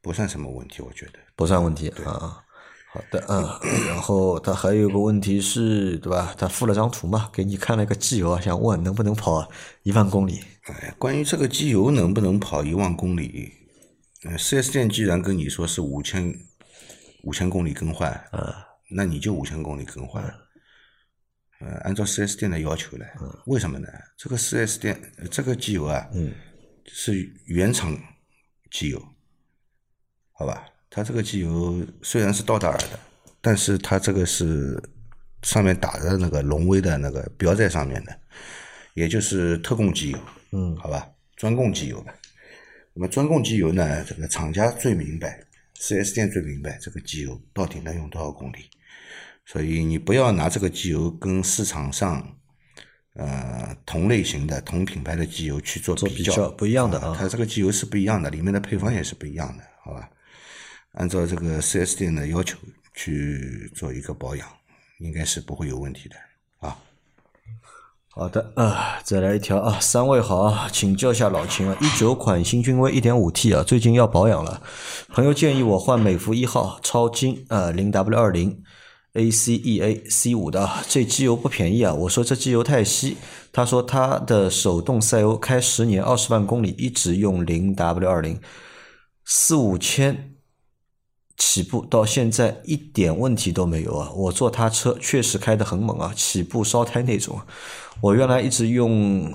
[0.01, 2.41] 不算什么问题，我觉得不算问题啊。
[2.95, 3.43] 好的，嗯，
[3.87, 6.33] 然后他还有个问题是，对吧？
[6.37, 9.51] 他附了张图嘛，给你看了个机油啊，想问能不能跑
[9.83, 10.39] 一万公里？
[10.63, 13.51] 哎，关于这个机油能不能跑一万公里，
[14.23, 16.33] 嗯，四 S 店既然跟你说是五千
[17.23, 20.23] 五千公里更换，啊，那你就五千公里更换，
[21.59, 23.13] 呃，按照四 S 店的要求来，
[23.47, 23.89] 为什么呢？
[24.17, 24.97] 这个四 S 店
[25.29, 26.33] 这个机油啊，嗯，
[26.85, 27.93] 是原厂
[28.71, 29.05] 机油，
[30.31, 30.65] 好吧？
[30.95, 32.97] 它这个机油虽然是道达尔的，
[33.41, 34.81] 但是它这个是
[35.43, 38.17] 上面打的那个龙威的那个标在上面的，
[38.93, 40.19] 也就是特供机油，
[40.53, 41.05] 嗯，好吧，
[41.35, 42.15] 专供机油吧。
[42.93, 45.45] 那么专供机油呢，这个厂家最明白
[45.77, 48.69] ，，4S 店最明白这个机油到底能用多少公里，
[49.45, 52.25] 所以你不要拿这个机油跟市场上
[53.15, 60.09] 呃同类型的同品牌的机油去做比较，不一样的啊，它这个机油是不一样的，里面的配方也是不一样的，好吧？
[60.95, 62.57] 按照这个四 S 店的要求
[62.93, 64.47] 去做一个保养，
[64.99, 66.15] 应该是不会有问题的
[66.59, 66.77] 啊。
[68.09, 74.61] 好的啊，再来一条啊，三位好，请教一下老秦啊，一九款新君威一点五 T 啊，最近要保养了，
[75.09, 78.63] 朋友建议我换美孚一号超金啊零 W 二零
[79.15, 83.17] ACEA C 五的，这机油不便宜啊，我说这机油太稀，
[83.51, 88.39] 他说他的手动赛欧开十年二十万公里一直用零 W 二零
[89.25, 90.34] 四五千。
[91.37, 94.09] 起步到现在一点问题都没有啊！
[94.15, 97.39] 我坐他车确实开得很猛啊，起步烧胎那种。
[98.01, 99.33] 我原来一直用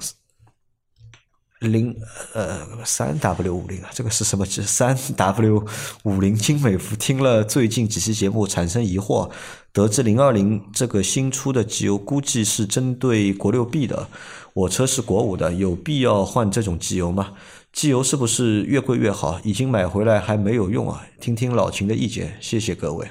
[1.61, 1.95] 零
[2.33, 4.47] 呃三 W 五零啊，这个是什么？
[4.47, 5.67] 三 W
[6.05, 6.97] 五零精美孚。
[6.97, 9.31] 听了最近几期节目，产生疑惑，
[9.71, 14.09] 得知零二零这个新出的机油估计是针对国六 B 的。
[14.55, 17.35] 我车是国五的，有必要换这种机油吗？
[17.73, 19.41] 机油是不是越贵越好？
[19.45, 21.07] 已经买回来还没有用啊？
[21.21, 23.09] 听听老秦的意见，谢谢各位。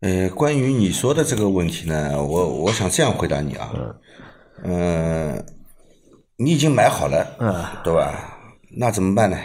[0.00, 3.70] 呃，关于你说的这个问题呢，我我想这样回答你啊，
[4.64, 5.44] 嗯，
[6.36, 8.38] 你已经买好了，嗯，对吧？
[8.76, 9.36] 那怎么办呢？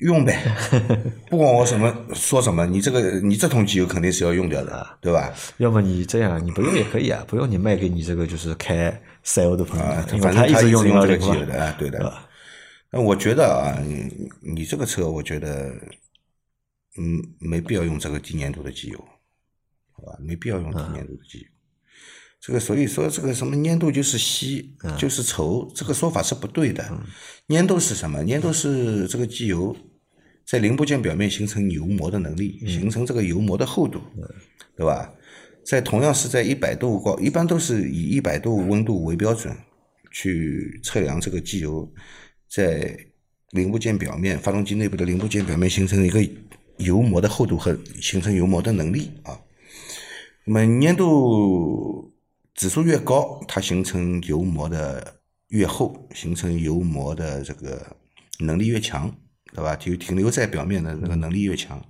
[0.00, 0.38] 用呗，
[1.28, 5.32] 不管我什么说什么，你这个你这桶机油肯定是要用掉的，对吧？
[5.58, 9.84] 要么你这样，你不用也可以啊，不用你卖给你这个就是开赛欧的朋友，
[10.18, 12.12] 反正他一直用这个机油的，啊，对的。
[12.90, 15.72] 那我觉得啊，你你这个车，我觉得，
[16.98, 18.98] 嗯，没必要用这个低粘度的机油，
[19.92, 20.18] 好吧？
[20.20, 21.46] 没必要用低粘度的机油。
[22.40, 26.82] 这个所以说，这个什么粘度就是稀，就是稠，这个说法是不对的。
[27.48, 28.24] 粘度是什么？
[28.24, 29.76] 粘度是这个机油
[30.46, 34.00] 在零部件表面形成油膜的能力，形成这个油膜的厚度，
[34.74, 35.12] 对吧？
[35.64, 39.56] 在同样是在一百度高，一般都是以一百度温度为标准
[40.10, 41.88] 去测量这个机油
[42.48, 42.98] 在
[43.50, 46.26] 零部件表面、发动机内部的零部件表面形成一个
[46.78, 49.38] 油膜的厚度和形成油膜的能力啊。
[50.44, 52.12] 那么粘度
[52.54, 57.96] 指数越高，它形成油膜的越厚，形成油膜的这个
[58.40, 59.14] 能力越强，
[59.54, 59.76] 对吧？
[59.76, 61.80] 就停留在表面的那个能力越强。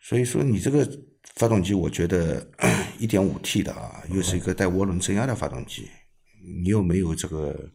[0.00, 0.88] 所以说，你这个。
[1.36, 2.46] 发动机我觉得
[2.98, 5.88] 一点五 T 的啊，又是一个带涡轮增压的发动机，
[6.62, 7.70] 你又没有这个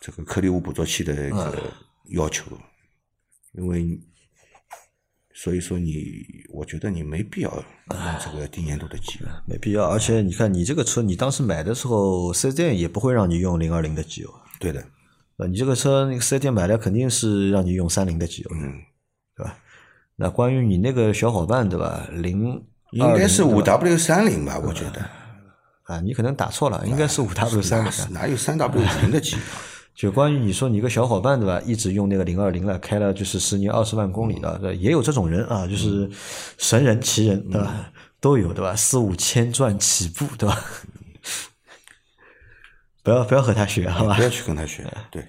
[0.00, 1.72] 这个颗粒物捕捉器的一个
[2.10, 2.46] 要求，
[3.52, 4.00] 因为
[5.34, 9.88] 所以说你，我觉得你没必要用这个低粘度的机油，没必要。
[9.88, 14.32] 而且你看，你这个车，你当时买的时候，四 S 店也不会让你用零二零的机油。
[14.60, 14.86] 对的，
[15.38, 18.80] 呃，你这个车那个四 S 店买来肯定是让你用三菱的机油，嗯？
[20.22, 22.06] 那关于你那个小伙伴对吧？
[22.12, 25.04] 零应该是20五 W 三零吧，我觉得。
[25.82, 27.90] 啊，你可能打错了，应该是五 W 三零。
[28.10, 29.36] 哪有三 W 零的机？
[29.96, 36.08] 就关于你说你一个小伙伴对吧，一直用那个零二零了，开了就是十年二十万公里了，对也有这种人啊，就是
[36.56, 38.76] 神人奇人对吧，都有对吧？
[38.76, 40.56] 四五千转起步对吧？
[43.02, 44.22] 不要不要和他学好吧不？
[44.22, 44.86] 要去跟他学。
[45.10, 45.26] 对，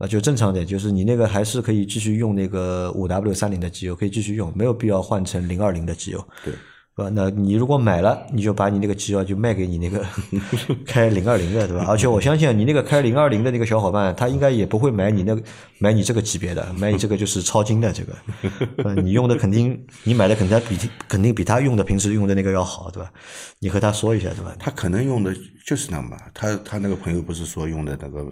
[0.00, 6.26] 那就正常点，就是你那个还是可以继续用那个五 W 三零的机油，可以继续用，没有必要换成零二零的机油。
[6.42, 7.10] 对，是吧？
[7.12, 10.02] 那你如果买了，你就把你那个机油就卖给你那个
[10.86, 11.84] 开零二零的，对吧？
[11.86, 15.42] 而且我相信你那个开零二零的那个小伙伴，他应该也不会买你那个
[15.78, 18.14] 买你这个级别的，买你这个就是超精的这个，
[18.84, 23.12] 呃你用的肯定你买的肯定比肯定比他用的平时用的那个要好，对吧？
[23.58, 24.56] 你和他说一下，对吧？
[24.58, 25.34] 他可能用的
[25.66, 26.16] 就是那么。
[26.32, 28.26] 他他那个朋友不是说用的那个，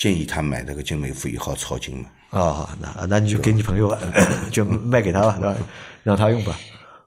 [0.00, 2.06] 建议他买那个精美富一号超精嘛？
[2.30, 3.98] 啊、好，那那你就给你朋友吧，
[4.50, 5.56] 就卖给他吧，对吧？
[6.02, 6.56] 让他用吧，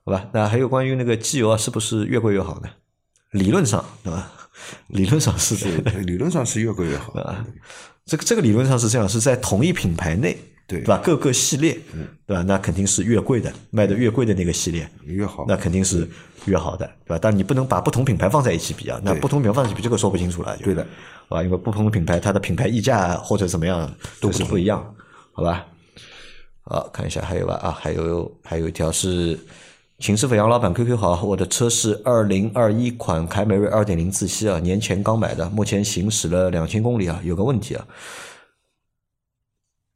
[0.06, 0.30] 好吧？
[0.32, 2.70] 那还有关于那个机油啊，是不是越贵越好呢？
[3.32, 4.32] 理论上，对吧？
[4.90, 5.70] 理论上是这，
[6.02, 7.14] 理论上是越贵越好。
[7.14, 7.44] 啊，
[8.06, 11.02] 这个这个理论上是这样，是在同一品牌内，对对吧？
[11.04, 11.78] 各个系列，
[12.26, 12.44] 对吧？
[12.44, 15.46] 那肯定是越贵的，卖的越贵的那个系列，越好。
[15.48, 16.08] 那肯定是
[16.46, 17.20] 越好的，对吧？
[17.22, 20.86] 但你不能把不同品牌放在一起比啊，那不同品牌放在一起比，这个说不清楚了，对的，
[21.28, 21.44] 好吧？
[21.44, 24.94] 因为不同的品牌，它的品牌溢价或者怎么样都是不一样，
[25.34, 25.66] 好吧？
[26.64, 29.38] 好，看一下还有吧啊，还有还有一条是
[30.00, 37.86] 秦师傅杨老板 QQ 好，我的车是二零二一款凯美瑞二点零自吸啊，年前刚买的，目前行驶了两千公里啊，有个问题啊，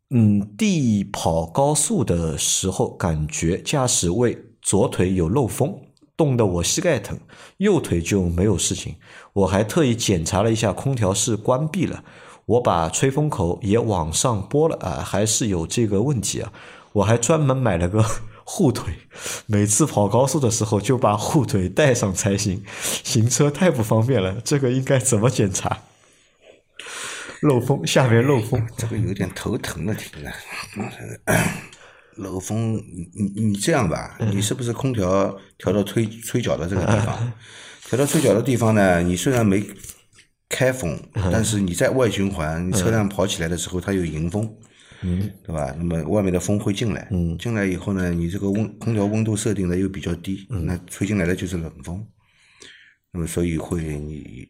[0.09, 5.81] 嗯，地跑高速的时候，感觉驾驶位左腿有漏风，
[6.15, 7.19] 冻得我膝盖疼，
[7.57, 8.95] 右腿就没有事情。
[9.33, 12.05] 我还特意检查了一下，空调是关闭了，
[12.45, 16.53] 我把吹风口也往上拨了啊，还是有这个问题啊。
[16.93, 18.03] 我还专门买了个
[18.45, 18.93] 护腿，
[19.45, 22.63] 每次跑高速的时候就把护腿带上才行，
[23.03, 24.37] 行车太不方便了。
[24.41, 25.79] 这个应该怎么检查？
[27.41, 28.65] 漏风，下面漏风。
[28.77, 30.31] 这个有点头疼了，听着。
[32.15, 37.31] 漏风，你你你这样吧，你是不是空调调到吹吹脚的这个地方？
[37.83, 39.63] 调到吹脚的地方呢，你虽然没
[40.49, 40.99] 开风，
[41.31, 44.51] 但是你在外循环，你车辆跑起来的时候它有迎风，
[45.03, 45.75] 嗯，对吧？
[45.77, 52.03] 那么外面的风会进来，嗯，进来以后呢，你这个温空调温度设定的又比较低，那吹进来的就是冷风，
[53.11, 54.49] 那么所以会你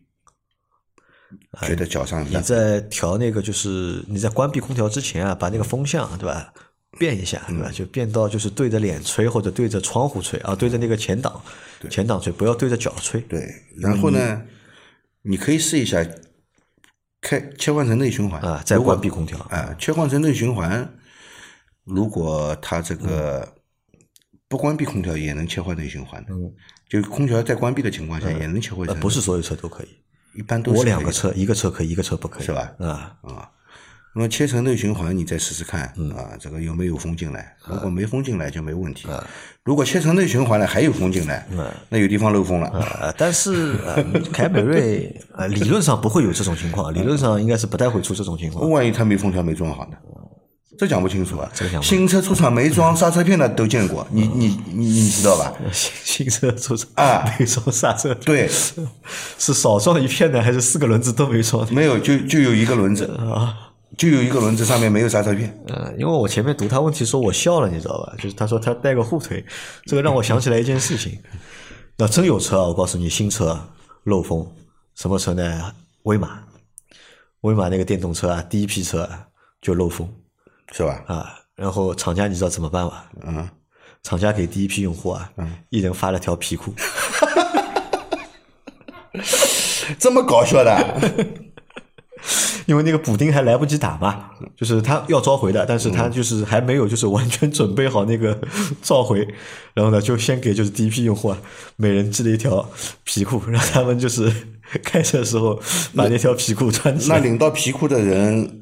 [1.61, 6.53] 觉得脚上你在调那个，就是你在关闭空调之前啊，把那个风向对吧
[6.97, 7.69] 变一下，对吧？
[7.71, 11.41] 就变到就是对着脸吹或者对着窗户吹啊，对着那个前挡
[11.89, 13.21] 前挡吹，不要对着脚吹。
[13.21, 14.41] 对，然后呢，
[15.21, 16.05] 你可以试一下
[17.21, 20.93] 开切换成内循环啊再关闭空调啊，切换成内循环，
[21.83, 23.55] 如果它这个
[24.47, 26.53] 不关闭空调也能切换内循环的，嗯
[26.87, 29.89] 就空调在关闭的情况下也能切换不是所有车都可以，
[30.33, 32.71] 一般都是我两个车，一个车可以，一个车不可以，是吧？
[32.79, 33.49] 啊，啊。
[34.13, 37.55] 那么切成内循环，你再试试看、嗯啊，这个有没有风进来？
[37.67, 39.07] 如果没风进来就没问题。
[39.07, 39.23] 啊
[39.63, 41.45] 如果切成内循环了还有风进来，
[41.89, 42.67] 那有地方漏风了。
[42.69, 48.69] 啊，但是呃， 凯美瑞呃，理论上不会有这种情况，理论上应该是不太会出这种情况。
[48.71, 49.97] 万一它没封条没装好呢？
[50.77, 51.49] 这讲不清楚啊。
[51.53, 55.53] 这个讲新车出厂没装刹车片的都见过，你你你你知道吧？
[55.71, 58.49] 新新车出厂啊没装刹车片，对，
[59.37, 61.67] 是少装一片的，还是四个轮子都没装？
[61.73, 65.57] 没有就就有一个轮子啊，就有一个轮子上面没有刹车片。
[65.67, 68.13] 嗯，因为我前面读他问题说我笑了，你知道吧？
[68.17, 69.43] 就是他说他带个护腿，
[69.85, 71.19] 这个让我想起来一件事情。
[71.99, 72.67] 那真有车啊！
[72.67, 73.67] 我告诉你，新车啊
[74.03, 74.47] 漏风，
[74.93, 75.73] 什么车呢？
[76.03, 76.39] 威马，
[77.41, 79.25] 威马那个电动车啊，第一批车啊
[79.59, 80.07] 就漏风
[80.71, 81.03] 是吧？
[81.07, 81.33] 啊。
[81.55, 83.09] 然后厂家你知道怎么办吧？
[83.25, 83.49] 嗯，
[84.03, 85.27] 厂家给第一批用户啊，
[85.69, 86.71] 一人发了条皮裤。
[89.97, 91.25] 这么搞笑的，
[92.67, 98.39] 因为那个补丁还来不及打嘛，就是他要召回的，但是他就是还没有就是完全准备好那个
[98.83, 99.27] 召回，
[99.73, 101.39] 然后呢就先给就是第一批用户啊，
[101.77, 102.69] 每人寄了一条
[103.03, 104.31] 皮裤，让他们就是
[104.83, 105.59] 开车的时候
[105.95, 108.61] 把那条皮裤穿起来，那领到皮裤的人，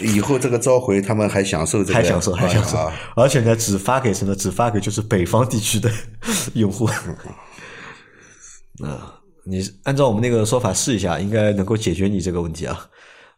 [0.00, 4.34] 以后这个召回他们还享受这个，还享受还享受啊，而且呢只发给什么？
[4.34, 5.90] 只发给就是北方地区的
[6.54, 6.86] 用户。
[8.84, 12.88] 啊，你按照我们那个说法试一下，应该能够解决你这个问题啊。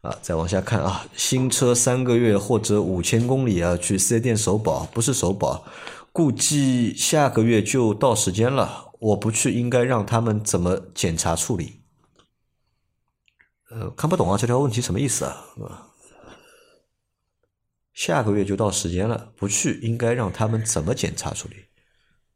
[0.01, 5.65] 啊，再往下看啊，新车三个月或者五千公里啊，去四 S 店首保，不是首保，
[6.13, 8.93] 估计下个月就到时间了。
[9.01, 11.81] 我不去，应该让他们怎么检查处理？
[13.71, 15.37] 呃，看不懂啊，这条问题什么意思啊？
[15.63, 15.87] 啊
[17.99, 21.57] 下个月就到时间了，不去应该让他们怎么检查处理？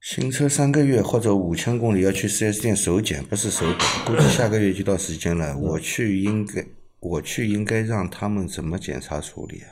[0.00, 5.56] 新车三个月或者五千公里要去 4S 店首检，不是首保， 估计下个月就到时间了。
[5.56, 6.66] 我去应该，
[6.98, 9.70] 我去应该让他们怎么检查处理啊？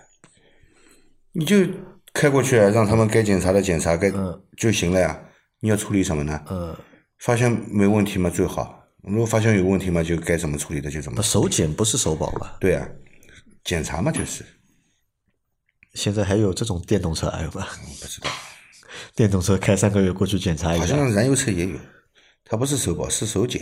[1.33, 1.67] 你就
[2.13, 4.13] 开过去啊，让他们该检查的检查，该
[4.57, 5.21] 就行了呀。
[5.59, 6.41] 你要处理什么呢？
[6.49, 6.77] 嗯，
[7.19, 11.23] 发现没问题嘛最好，如果发现有问题嘛，就该怎么处理的就怎么那。
[11.25, 12.59] 手检不是首保吧？
[12.61, 12.89] 对啊，
[13.65, 14.45] 检查嘛就是，
[15.95, 17.69] 现在还有这种电动车还有吧？
[18.01, 18.29] 不知道，
[19.15, 21.77] 电动车开三个月过去检查一下，好像燃油车也有，
[22.45, 23.61] 它不是首保是首检，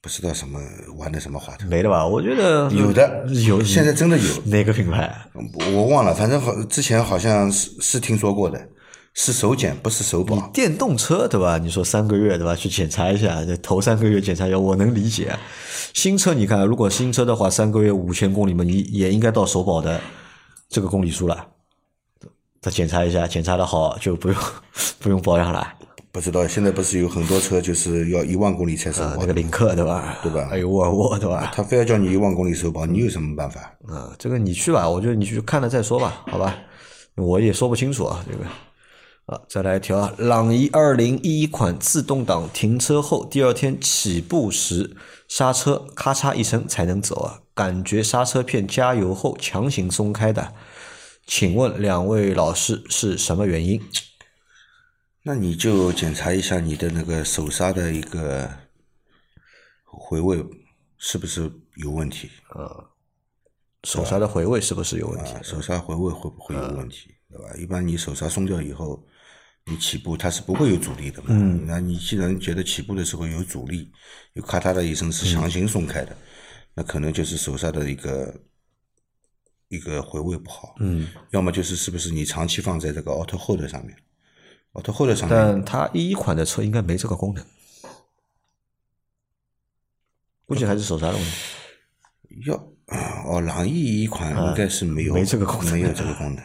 [0.00, 0.60] 不知道什么
[0.96, 1.66] 玩的什么花头。
[1.68, 2.06] 没了吧？
[2.06, 5.26] 我觉得有的有，现在真的有，哪个品牌？
[5.74, 8.68] 我忘了，反正好之前好像是是听说过的，
[9.14, 10.50] 是首检不是首保。
[10.54, 11.58] 电动车对吧？
[11.58, 12.54] 你说三个月对吧？
[12.54, 15.38] 去检查一下，这头三个月检查一下，我能理解啊。
[15.94, 20.00] 新车你看，如果新车的话，三个月五千公里嘛，你也应该到首保的
[20.72, 21.46] 这个公里数了。
[22.62, 24.36] 再检查一下，检查的好就不用
[24.98, 25.74] 不用保养了。
[26.10, 30.18] 不知道现在不是有很多车就是要一万公里才首啊，保那个领克对吧？
[30.22, 31.50] 对吧还有沃尔沃对吧？
[31.54, 33.60] 他非要叫你一万公里首保，你有什么办法？
[33.86, 36.56] 啊，这个你去吧，我觉得你去看了再说吧，好吧？
[37.16, 38.44] 我也说不清楚啊，这个。
[39.26, 44.96] 啊，再来一条啊，朗逸二零一一款自动挡停车后第二天起步时
[45.28, 50.54] 刹车咔嚓一声才能走啊，感觉刹车片加油后强行松开的，
[51.26, 53.80] 请问两位老师是什么原因？
[55.24, 58.50] 那你就检查一下你的那个手刹的一个
[59.84, 60.44] 回位
[60.98, 62.90] 是不是有问题呃
[63.84, 65.42] 手刹的回位是不是有问题啊？？
[65.42, 67.54] 手刹回位会不会有问题，对吧？
[67.56, 69.04] 一般你手刹松掉以后，
[69.66, 71.28] 你起步它是不会有阻力的嘛。
[71.30, 73.92] 嗯，那你既然觉得起步的时候有阻力，
[74.34, 76.16] 有咔嗒的一声是强行松开的，
[76.74, 78.40] 那可能就是手刹的一个
[79.68, 80.74] 一个回位不好。
[80.80, 83.96] 嗯，要么就是是不是你长期放在这个 auto hold 上面
[84.72, 87.44] ，auto hold 上面但它一一款的车应该没这个功能，
[90.46, 91.30] 估计还是手刹的问题。
[92.46, 92.54] 要
[93.26, 96.44] 哦，朗逸一款应该是没有、啊没这个功能没有这个功能。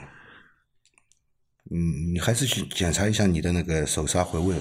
[1.70, 4.56] 嗯，你还是去检查一下你的那个手刹回位，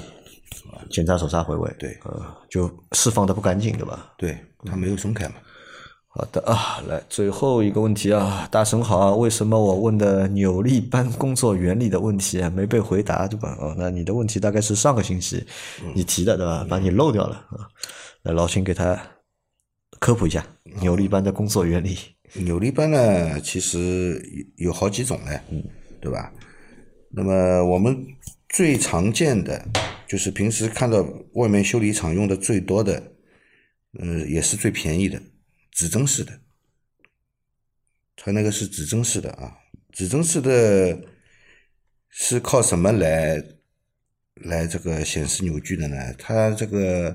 [0.90, 4.14] 检查手刹回位，对呃，就释放的不干净，对吧？
[4.18, 5.34] 对，它没有松开嘛。
[6.18, 13.54] 好的啊，来最后一个问题啊，大神好啊，为什么我问的扭力扳工作原理的问题啊没被回答，对吧？
[13.60, 15.44] 哦，那你的问题大概是上个星期
[15.94, 16.66] 你提的，对吧？
[16.66, 17.68] 把你漏掉了啊，
[18.22, 18.98] 来老秦给他
[20.00, 20.42] 科普一下
[20.80, 21.98] 扭力扳的工作原理。
[22.32, 24.18] 扭力扳呢，其实
[24.56, 25.62] 有有好几种呢，嗯，
[26.00, 26.32] 对吧？
[27.10, 27.94] 那么我们
[28.48, 29.62] 最常见的
[30.08, 33.02] 就是平时看到外面修理厂用的最多的，
[34.00, 35.20] 呃，也是最便宜的
[35.76, 36.40] 指针式的。
[38.16, 39.58] 它那个是指针式的啊，
[39.92, 40.98] 指针式的
[42.08, 43.44] 是靠什么来
[44.36, 45.96] 来这个显示扭矩的呢？
[46.18, 47.14] 它这个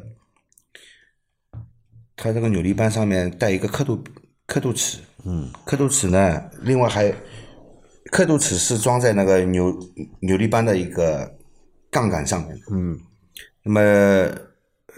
[2.15, 4.02] 它这个扭力扳上面带一个刻度
[4.45, 7.12] 刻度尺，嗯，刻度尺呢，另外还
[8.12, 9.76] 刻度尺是装在那个扭
[10.21, 11.36] 扭力扳的一个
[11.89, 13.00] 杠杆上面的，嗯，
[13.63, 14.39] 那么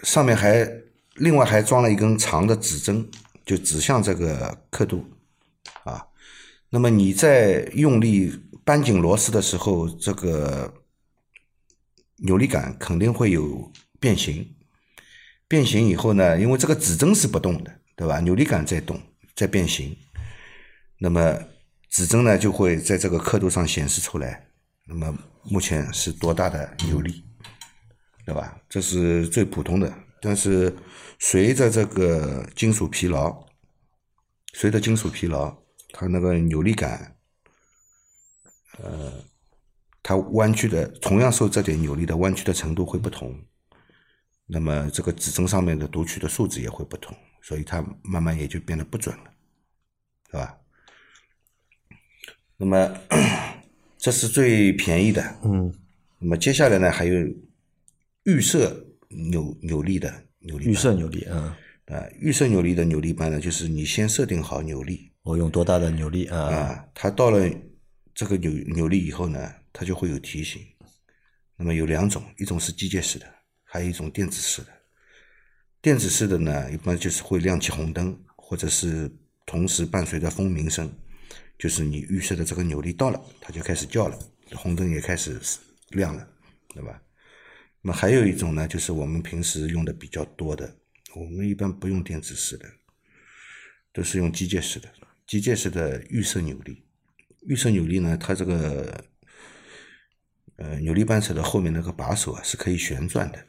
[0.02, 0.70] 上面还
[1.14, 3.10] 另外还装了一根长的指针，
[3.44, 5.04] 就指向这个刻度
[5.84, 6.06] 啊。
[6.70, 8.32] 那么你在用力
[8.64, 10.72] 扳紧螺丝的时候，这个
[12.16, 14.54] 扭力杆肯定会有变形。
[15.46, 18.18] 变形以后呢，因为这个指针是不动的，对吧？
[18.20, 19.00] 扭力杆在动，
[19.36, 19.96] 在变形。
[20.98, 21.38] 那么
[21.90, 24.48] 指针呢就会在这个刻度上显示出来。
[24.86, 27.24] 那么目前是多大的扭力，
[28.24, 28.58] 对吧？
[28.68, 29.92] 这是最普通的。
[30.24, 30.74] 但是
[31.18, 33.46] 随着这个金属疲劳，
[34.54, 35.54] 随着金属疲劳，
[35.92, 37.14] 它那个扭力感，
[38.78, 39.12] 呃，
[40.02, 43.38] 它弯曲的同样受这点扭力的弯曲的程度会不同。
[44.46, 49.24] 那么这个指针上面的读取的数值也会不同，所以它慢慢也就变得不准了，
[50.30, 50.58] 是吧？
[52.56, 52.98] 那么
[53.98, 55.74] 这是最便宜的，嗯，
[56.18, 57.14] 那么接下来呢，还有
[58.24, 58.83] 预设
[59.30, 61.56] 扭扭力的扭力预设扭力啊，
[61.86, 66.38] 啊，预设扭力的扭力扳呢，就是你先设定好扭力我用多大的扭力啊？
[66.38, 67.48] 啊，它到了
[68.14, 70.62] 这个扭扭力以后呢，它就会有提醒。
[71.56, 73.26] 那么有两种，一种是机械式的，
[73.62, 74.68] 还有一种电子式的。
[75.80, 79.10] 电子式的呢，一般就是会亮起红灯，或者是
[79.46, 80.92] 同时伴随着蜂鸣声，
[81.58, 84.18] 就是你预设的这个扭力到了，它就开始叫了，
[84.54, 85.40] 红灯也开始
[85.90, 86.26] 亮了，
[86.68, 87.00] 对吧？
[87.86, 90.74] 那么还有一种呢，就是我们平时用的比较多的，
[91.14, 92.66] 我们一般不用电子式的，
[93.92, 94.88] 都是用机械式的。
[95.26, 96.82] 机械式的预设扭力，
[97.42, 99.04] 预设扭力呢，它这个
[100.56, 103.46] 呃，扭力扳手的后面那个把手啊是可以旋转的。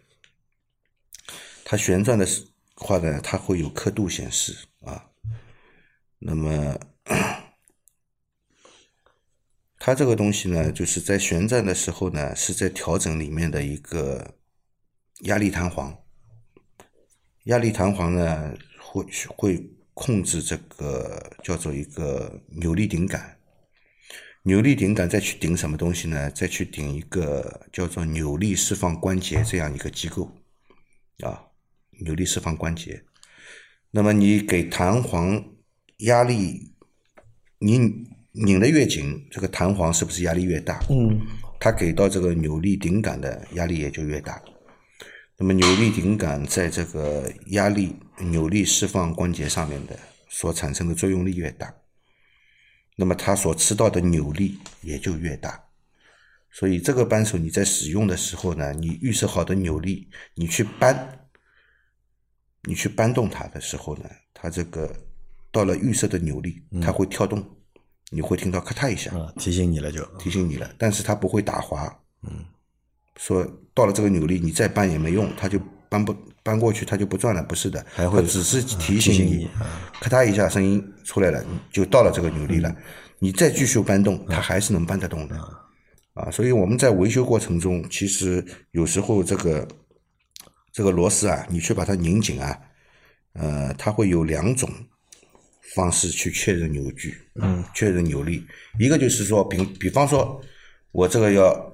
[1.63, 2.27] 它旋转的
[2.75, 5.11] 话呢，它会有刻度显示啊。
[6.19, 6.77] 那么，
[9.85, 14.33] 它这个东西呢，就是在旋转的时候呢，是在调整里面的一个
[15.25, 15.95] 压力弹簧。
[17.43, 19.05] 压力弹簧呢，会
[19.37, 23.37] 会控制这个叫做一个扭力顶杆。
[24.41, 26.31] 扭力顶杆再去顶什么东西呢？
[26.31, 30.35] 再去顶一个叫做扭力释放关节这样一个机构
[31.19, 31.45] 啊，
[31.99, 33.03] 扭力释放关节。
[33.91, 35.45] 那么你给弹簧
[35.97, 36.73] 压力，
[37.59, 40.83] 你拧的越紧，这个弹簧是不是压力越大？
[40.89, 41.19] 嗯，
[41.59, 44.41] 它给到这个扭力顶杆的压力也就越大。
[45.37, 49.97] 那么扭力顶杆在这个压力扭力释放关节上面的
[50.29, 51.73] 所产生的作用力越大。
[52.97, 55.65] 那么它所吃到的扭力也就越大，
[56.51, 61.27] 所以这个扳手你在使用的时候呢，你预设好的扭力，你去扳，
[62.63, 64.95] 你去扳动它的时候呢，它这个
[65.51, 67.54] 到了预设的扭力，它会跳动，
[68.11, 71.93] 你会听到咔嗒一下，啊，提醒你了就，提醒你了，但是它不会打滑，
[72.23, 72.45] 嗯，
[73.17, 79.49] 说到了这个扭力，你再扳也没用，它就扳不扳过去，它就不转了，不是的，还会只是提醒醒你
[79.99, 82.73] 咔嗒一下声音出来了，就到了这个扭力了。
[83.19, 85.35] 你再继续搬动，它还是能搬得动的。
[86.13, 89.67] 啊，所以我们在维修过程中，其实有时候这个
[90.71, 92.57] 这个螺丝啊，你去把它拧紧啊，
[93.33, 94.69] 呃，它会有两种
[95.75, 98.43] 方式去确认扭矩，嗯，确认扭力。
[98.79, 100.41] 一个就是说，比比方说，
[100.91, 101.73] 我这个要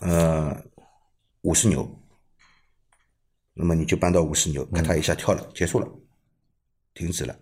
[0.00, 0.56] 呃
[1.42, 1.86] 五十牛，
[3.52, 5.88] 那么你就搬到五十牛，咔嗒一下跳了，结束了，
[6.94, 7.36] 停止了。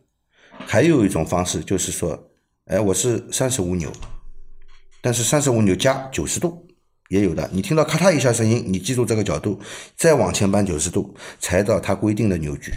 [0.67, 2.31] 还有一种方式就是说，
[2.65, 3.93] 哎，我是三十五牛，
[5.03, 6.67] 但是三十五牛加九十度
[7.11, 7.51] 也有的。
[7.53, 9.61] 你听到咔嚓一下声音，你记住这个角度，
[9.95, 12.73] 再往前搬九十度，才到它规定的扭矩。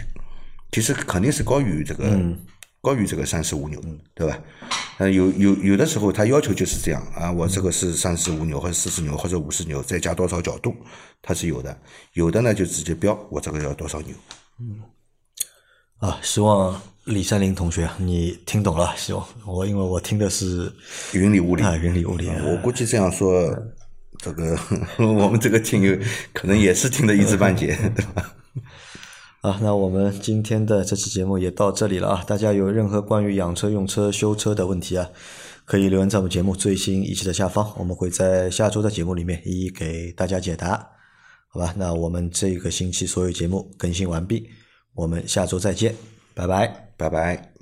[0.70, 2.04] 其实肯定是高于这个，
[2.80, 3.80] 高于这个三十五牛，
[4.14, 4.38] 对吧？
[4.98, 10.74] 呃，有有有的时候他要求就是这样啊，我这个是三十五牛或者四十牛或者五十牛，再加多少角度，
[11.22, 11.76] 它是有的。
[12.14, 14.14] 有的呢就直接标我这个要多少牛。
[15.98, 20.72] 啊，希望李山林同学你听懂了，希望我因为我听的是
[21.12, 22.28] 云里雾里啊，云里雾里。
[22.28, 23.52] 我估计这样说，
[24.18, 24.58] 这个
[24.98, 25.96] 我们这个听友
[26.32, 28.34] 可能也是听得一知半解， 对吧？
[29.40, 32.24] 啊，那我们今天的这期节目也到这里了啊！
[32.26, 35.08] 大家有任何关于养车、用车、修车的问题啊，
[35.64, 40.90] 可以留言在我们节目最新一期的下方，我们会在下周的节目里面一一给大家解答，
[41.48, 41.72] 好吧？
[41.76, 44.48] 那我们这个星期所有节目更新完毕，
[44.94, 45.94] 我们下周再见，
[46.34, 46.92] 拜拜。
[46.96, 47.57] 拜拜。